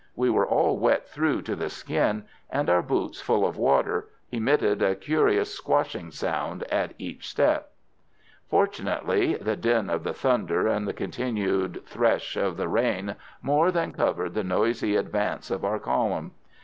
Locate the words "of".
3.45-3.55, 9.91-10.03, 12.35-12.57, 15.51-15.63